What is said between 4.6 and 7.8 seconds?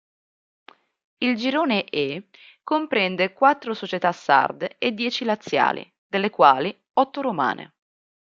e dieci laziali, delle quali otto romane.